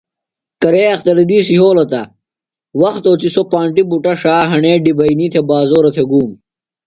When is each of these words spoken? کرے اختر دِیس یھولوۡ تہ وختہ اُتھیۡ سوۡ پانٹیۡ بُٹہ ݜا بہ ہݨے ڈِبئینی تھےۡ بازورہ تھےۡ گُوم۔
کرے 0.61 0.83
اختر 0.93 1.15
دِیس 1.29 1.45
یھولوۡ 1.55 1.87
تہ 1.91 2.01
وختہ 2.81 3.09
اُتھیۡ 3.11 3.33
سوۡ 3.35 3.47
پانٹیۡ 3.51 3.87
بُٹہ 3.89 4.13
ݜا 4.21 4.35
بہ 4.41 4.49
ہݨے 4.51 4.71
ڈِبئینی 4.83 5.27
تھےۡ 5.31 5.47
بازورہ 5.49 5.89
تھےۡ 5.95 6.07
گُوم۔ 6.11 6.31